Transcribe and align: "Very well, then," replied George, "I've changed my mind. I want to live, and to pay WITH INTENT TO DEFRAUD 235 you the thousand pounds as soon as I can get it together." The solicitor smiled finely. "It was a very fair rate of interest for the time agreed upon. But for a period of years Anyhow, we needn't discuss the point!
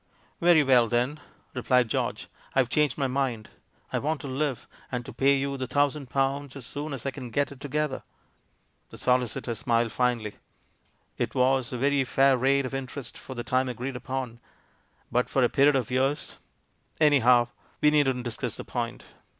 "Very 0.41 0.63
well, 0.63 0.87
then," 0.87 1.19
replied 1.53 1.87
George, 1.87 2.27
"I've 2.55 2.69
changed 2.69 2.97
my 2.97 3.05
mind. 3.05 3.49
I 3.93 3.99
want 3.99 4.19
to 4.21 4.27
live, 4.27 4.67
and 4.91 5.05
to 5.05 5.13
pay 5.13 5.45
WITH 5.45 5.61
INTENT 5.61 5.69
TO 5.69 5.73
DEFRAUD 5.75 5.91
235 6.09 6.09
you 6.09 6.09
the 6.09 6.09
thousand 6.09 6.09
pounds 6.09 6.55
as 6.55 6.65
soon 6.65 6.93
as 6.93 7.05
I 7.05 7.11
can 7.11 7.29
get 7.29 7.51
it 7.51 7.59
together." 7.59 8.01
The 8.89 8.97
solicitor 8.97 9.53
smiled 9.53 9.91
finely. 9.91 10.37
"It 11.19 11.35
was 11.35 11.71
a 11.71 11.77
very 11.77 12.03
fair 12.03 12.35
rate 12.35 12.65
of 12.65 12.73
interest 12.73 13.15
for 13.15 13.35
the 13.35 13.43
time 13.43 13.69
agreed 13.69 13.95
upon. 13.95 14.39
But 15.11 15.29
for 15.29 15.43
a 15.43 15.49
period 15.49 15.75
of 15.75 15.91
years 15.91 16.37
Anyhow, 16.99 17.49
we 17.79 17.91
needn't 17.91 18.23
discuss 18.23 18.57
the 18.57 18.63
point! 18.65 19.03